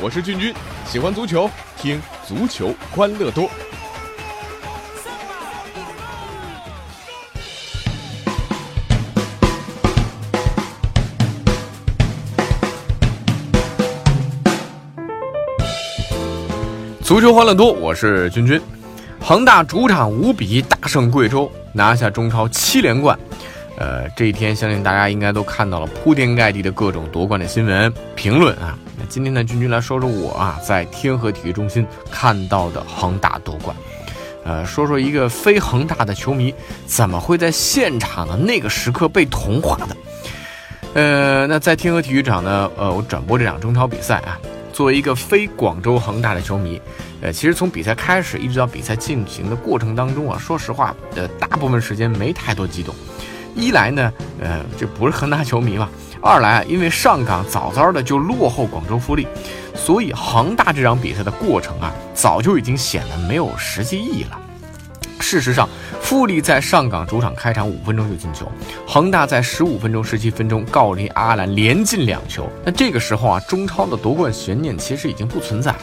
[0.00, 0.54] 我是俊君，
[0.86, 3.50] 喜欢足球，听足球欢乐多。
[17.02, 18.60] 足球欢乐多，我是君君。
[19.20, 23.18] 恒大主场五比一大胜贵州，拿下中超七连冠。
[23.78, 28.76] 呃，这一天相信大家应该都看到了铺天盖地的各种夺冠的新闻评论啊。
[28.98, 33.76] 那今天呢，君君来说说我啊在天河体育中心看到的恒大夺冠。
[34.44, 36.52] 呃，说说一个非恒大的球迷
[36.86, 39.96] 怎么会在现场的那个时刻被同化的。
[40.94, 44.40] 呃，那在天河体育场呢，呃，我转播这场中超比赛啊。
[44.72, 46.80] 作为一个非广州恒大的球迷，
[47.20, 52.94] 呃，其实从比赛开始一直到比赛进行的过程当中啊，说实话，呃，大部分时间没太多激动。
[53.58, 55.88] 一来呢，呃，这不是恒大球迷嘛；
[56.22, 59.26] 二来啊，因为上港早早的就落后广州富力，
[59.74, 64.38] 所以恒大这场比赛的过程啊，早就已经显得没有实际意义了。
[65.18, 65.68] 事实上，
[66.00, 68.50] 富力在上港主场开场五分钟就进球，
[68.86, 72.48] 恒大在十五分钟、十七分钟，郜林、阿兰连进两球。
[72.64, 75.78] 那这个时候啊，中超的夺冠悬念其实已经不存在了。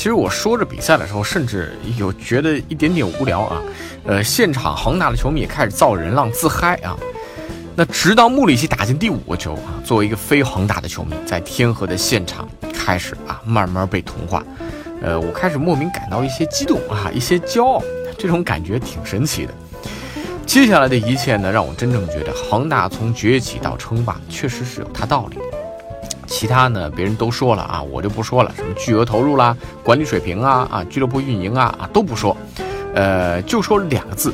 [0.00, 3.60] 其实我说着比赛的时候，甚至有觉得一点点无聊啊。
[4.06, 6.96] 呃，现场恒大的球迷也开始造人浪、自嗨啊。
[7.76, 14.42] 那直到穆里奇打进第五个球啊，作为一个非恒大的球迷，在天河的现场开始啊，慢慢被同化。
[15.02, 17.82] 呃，我开始莫名感到一些激动啊，一些骄傲。
[18.16, 19.52] 这种感觉挺神奇的。
[20.46, 25.36] 接下来的一切呢，让我真正觉得恒大从崛起到称霸，确实是有它道理。
[26.30, 28.52] 其他呢，别人都说了啊，我就不说了。
[28.56, 32.34] 什么巨额投入啦，管理水平啊，啊，俱乐部运营啊，啊，都不说。
[32.94, 34.32] 呃，就说两个字：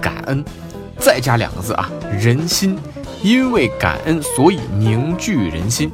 [0.00, 0.44] 感恩。
[0.98, 2.78] 再加两个字啊，人心。
[3.22, 5.90] 因为感恩，所以凝聚人心。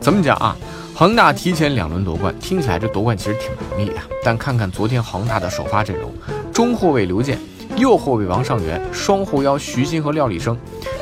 [0.00, 0.56] 怎么讲啊？
[0.94, 3.96] 恒大提前两轮夺冠，听起来这夺冠其实挺容易的。
[4.22, 6.10] 但看看昨天恒大的首发阵容。
[6.52, 7.36] 中后卫刘健，
[7.76, 10.56] 右后卫王上元，双后腰徐新和廖立生，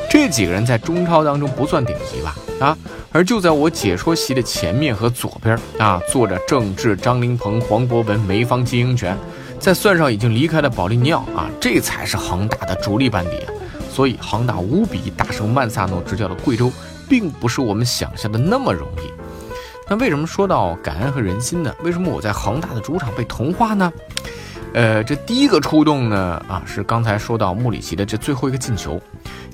[0.09, 2.35] 这几个人在中超当中不算顶级吧？
[2.59, 2.77] 啊，
[3.13, 9.15] 而就在我解说席的前面和左边啊，坐着郑智、张琳芃、黄博文、梅方、金英权，
[9.59, 13.37] 再算上已经离开的保利尼奥啊，这才是恒大的主力班底！
[13.91, 16.71] 所以恒大无比大胜曼萨诺执教的贵州，
[17.07, 19.11] 并不是我们想象的那么容易。
[19.87, 21.71] 那为什么说到感恩和人心呢？
[21.83, 23.93] 为什么我在恒大的主场被同化呢？
[24.73, 28.99] 呃，这第一个触动呢，啊，是刚才说到穆里奇的这最后一个进球，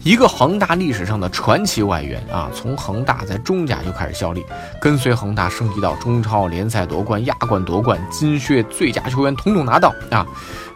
[0.02, 4.46] 一个恒大历史上的传奇外援啊，从恒大在中甲就开始效力，
[4.80, 10.26] 跟随恒大升级到中超联赛夺冠、亚冠夺冠、金靴最佳球员统统拿到啊，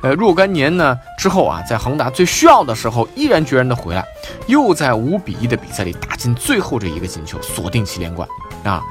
[0.02, 4.06] 呃，若干年呢之后啊，在恒大最需要的时候毅然决然的回来，
[4.48, 8.28] 又在五比一的比赛里打进最后这一个进球，锁定七连冠。
[8.64, 8.82] 啊，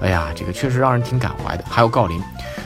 [0.00, 1.64] 哎呀，这个确实让人挺感怀的。
[1.68, 2.20] 还有郜林。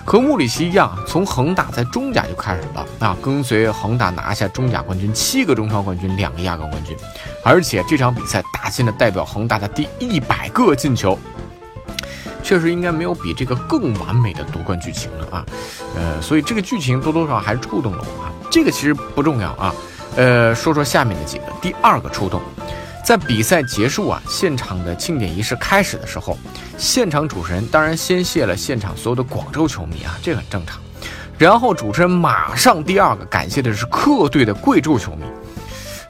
[0.05, 6.97] 和穆里奇一样，从恒大在中甲就开始了啊，跟随恒大拿下中甲冠军、七个中超冠军、两个亚冠冠军，
[7.43, 11.19] 而且这场比赛打进了代表恒大的第一百个进球，
[12.41, 15.47] 确实应该没有比这个更完美的夺冠剧情了啊，
[15.97, 19.75] 呃，所以这个剧情多多少少还是触动了我啊，这个其实不重要啊，
[20.15, 22.41] 呃，说说下面的几个，第二个触动。
[23.07, 26.37] 在比赛结束啊，现场的庆典仪式开始的时候，
[26.77, 30.81] 现场主持人当然先谢了现场所有的广州球迷啊，这很正常。
[31.39, 35.23] 然后主持人马上第二个感谢的是客队的贵州球迷，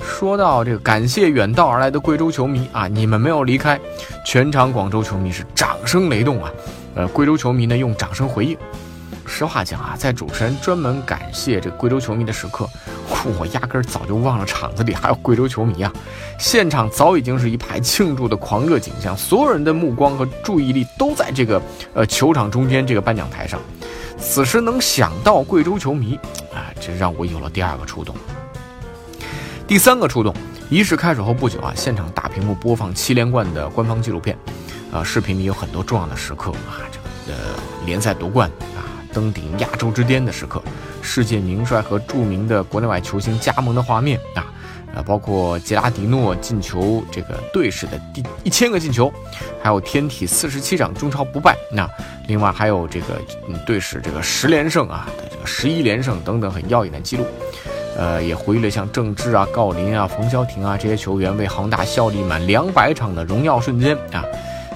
[0.01, 3.79] 说到这个感谢远道而来的贵州球迷啊，你们没有离开，
[4.25, 6.51] 全场广州球迷是掌声雷动啊，
[6.95, 8.57] 呃，贵州球迷呢用掌声回应。
[9.27, 12.67] 实话讲啊，在主持人专门感谢这贵州球迷的时刻，
[13.39, 15.93] 我压根儿早就忘了场子里还有贵州球迷啊！
[16.39, 21.61] 现场早已经是一排庆祝的狂热景象，所有人的目光和注意力都在这个
[21.95, 23.61] 呃球场中间这个颁奖台上。
[24.19, 26.15] 此时能想到贵州球迷，
[26.55, 28.15] 啊，这让我有了第二个触动。
[29.67, 30.33] 第三个触动，
[30.71, 34.39] 仪式开始后不久啊，现场大屏幕播放七连冠的官方纪录片，
[34.93, 37.55] 啊，视频里有很多重要的时刻啊，这个呃
[37.85, 38.96] 联赛夺冠啊。
[39.17, 40.63] 登顶亚洲之巅的时刻，
[41.01, 44.45] 世界名帅和著名的国内外球星加盟的画面啊，
[44.95, 49.11] 呃，包括杰拉迪诺进球这个队史的第一千个进球，
[49.63, 51.89] 还有天体四十七场中超不败，那
[52.29, 53.19] 另外还有这个
[53.49, 57.25] 嗯队史这个十连胜啊，这个十一连胜等等很耀眼的记录，
[57.97, 64.23] 呃，也回忆了像郑智啊、郜林啊、冯潇霆啊这些球员为恒大效力满两百场的荣耀瞬间啊，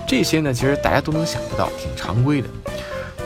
[0.08, 2.48] 这些呢，其实大家都能想得到，挺常规的。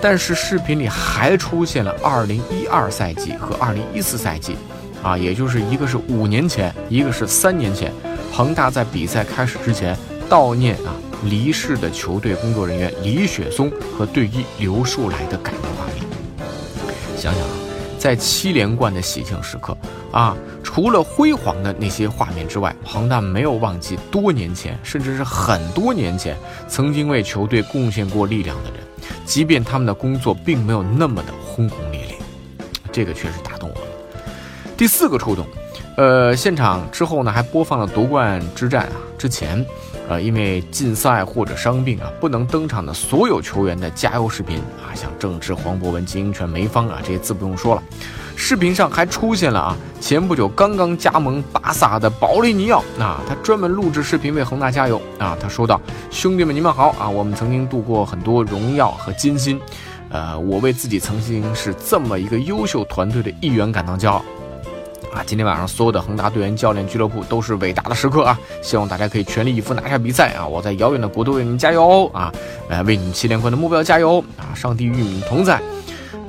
[0.05, 4.55] 但是视频里还出现了2012赛季和2014赛季，
[5.03, 7.91] 啊，也就是一个是五年前，一个是三年前，
[8.31, 9.97] 恒大在比赛开始之前
[10.29, 10.93] 悼念啊
[11.25, 16.05] 离世的球队工作人员李雪松和队医刘树来的感人画面。
[17.17, 17.55] 想想啊，
[17.99, 19.75] 在七连冠的喜庆时刻
[20.13, 26.37] 啊，除了辉煌的那些画面之外，恒大没有忘记多年前，甚至是很多年前
[26.69, 28.84] 曾经为球队贡献过力量的人，
[29.25, 32.17] 即便他们的工作并没有那么的轰轰烈烈。
[32.93, 33.87] 这个确实打动我了。
[34.77, 35.47] 第四个触动。
[35.97, 38.97] 呃，现场之后呢，还播放了夺冠之战啊。
[39.17, 39.65] 之前，
[40.09, 47.83] 呃，因为禁赛或者伤病啊，不能登场的所有球员的加油视频啊，像郑智、黄博文、金英权、梅芳啊，这些字不用说了。
[48.37, 55.37] 视频上还出现了啊，前不久刚刚加盟巴萨的保利尼奥啊，他专门录制视频为恒大加油啊。
[55.41, 57.09] 他说道：“兄弟们，你们好啊！
[57.09, 59.61] 我们曾经度过很多荣耀和艰辛，
[60.11, 64.25] 呃，我为自己曾经是这么一个优秀团队的一员感到骄傲。”
[65.15, 68.37] 啊，今天晚上所有的恒大队员、教练、俱乐部都是伟大的时刻啊！
[68.61, 70.45] 希望大家可以全力以赴拿下比赛啊！
[70.45, 72.33] 我在遥远的国度为你们加油啊！
[72.69, 74.51] 来为你们七连冠的目标加油啊！
[74.57, 75.63] 上帝与你们同在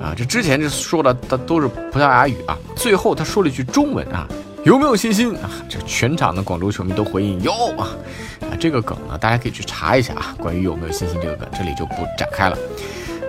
[0.06, 0.14] 啊！
[0.16, 4.28] 这之前这说的都都是葡萄牙语啊，最后他说了一句中文啊，
[4.64, 5.50] 有没有信心啊？
[5.68, 7.90] 这全场的广州球迷都回应有啊！
[8.42, 12.58] 啊，这个梗呢，大家可以去查一下啊，关于有没有信心这个梗，这里就不展开了。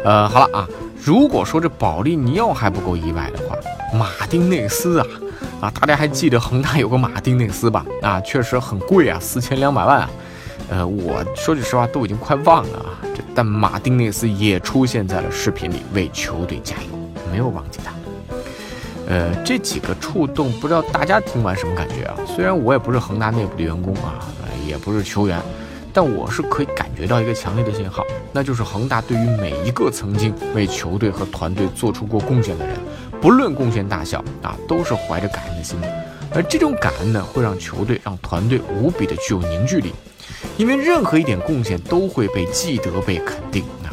[0.05, 0.69] 呃，好了啊，
[1.02, 3.56] 如果说这保利尼奥还不够意外的话，
[3.96, 5.06] 马丁内斯啊。
[5.58, 7.87] 啊，大家还记得恒大有个马丁内斯吧？
[8.02, 10.11] 啊，确实很贵啊，四千两百万啊。
[10.69, 12.99] 呃，我说句实话，都已经快忘了啊。
[13.15, 17.93] 这但马丁内斯也出现在了视频里，为球队加油，没有忘记他。
[19.09, 22.17] 呃，这几个触动，不知道大家听完什么感觉啊？
[22.27, 24.19] 虽然我也不是恒大内部的员工啊，
[24.67, 25.41] 也不是球员，
[25.93, 28.03] 但我是可以感觉到一个强烈的信号，
[28.33, 32.77] 那就是恒大对于每一个曾经为球队和团队做出过贡献的人。
[33.21, 35.79] 不论贡献大小啊，都是怀着感恩的心，
[36.37, 39.91] 而这种感恩呢，会让球队、让团队无比的具有凝聚力，
[40.59, 43.88] 因为任何一点贡献都会被记得、被肯定啊。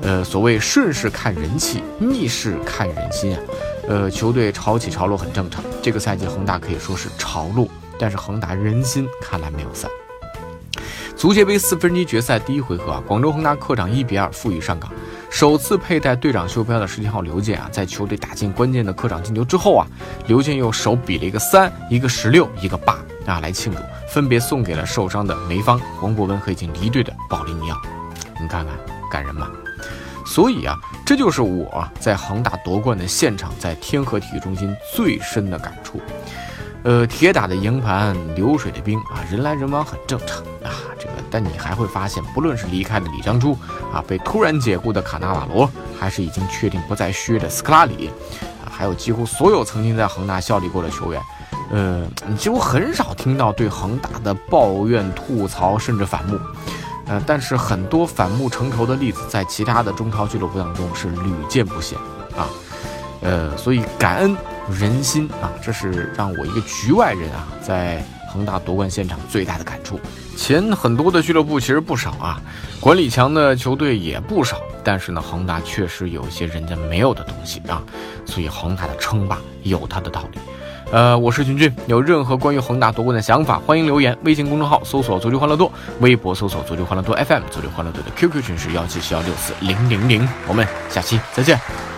[0.00, 3.42] 呃，所谓顺势看人气，逆势看人心啊。
[3.86, 9.90] 呃，球队潮起潮落很正常，这个赛季恒大可以说是潮落，但是恒大人心看来没有散。
[11.14, 14.90] 足协杯四分之一决赛第一回合啊，广州恒大客场一比二负于上港。
[15.34, 19.84] 首次佩戴队长袖标的十七号刘健啊，在球队打进关键的客场进球之后啊，
[20.28, 22.96] 刘健又手比了一个三，一个十六，一个八
[23.26, 23.78] 啊来庆祝，
[24.08, 27.76] 分别送给了受伤的梅方、黄博文和已经离队的保利尼奥。
[28.40, 28.76] 你看看，
[29.10, 29.50] 感人吧？
[30.24, 36.00] 所以啊，这就是我在恒大夺冠的现场，在天河体育中心最深的感触。
[36.84, 40.70] 呃，铁打的营盘流水的兵啊，人来人往很正常啊。
[40.98, 43.56] 这个，但你还会发现，不论是离开的李章洙
[43.90, 48.10] 啊，被突然解雇的卡纳瓦罗，还是已经确定不再续约的斯科拉里，
[48.62, 51.22] 啊，还有几乎所有曾经在恒大效力过的球员，
[51.70, 56.38] 呃，你几乎很少听到对恒大的抱怨、吐槽，甚至反目。
[57.06, 61.98] 呃，但是很多反目成仇的例子，在其他的中超俱乐部当中是屡见不鲜
[62.36, 62.46] 啊。
[63.22, 64.36] 呃，所以感恩。
[64.70, 70.00] 人心啊，这是让我一个局外人啊，在恒大夺冠现场最大的感触。
[70.36, 72.40] 钱很多的俱乐部其实不少啊，
[72.80, 77.82] 管理强的球队也不少，但是呢，恒大确实有一些人家没有的东西啊，
[78.26, 80.38] 所以恒大的称霸有它的道理。
[80.92, 84.16] 呃，我是君君，有任何关于恒大夺冠的想法，欢迎留言。
[84.24, 90.28] 微信公众号搜索“足球欢乐多”，微博搜索“足球欢乐多 FM”，足球欢乐多的 QQ 群是幺七七幺六四零零零。
[90.46, 91.93] 我们下期再见。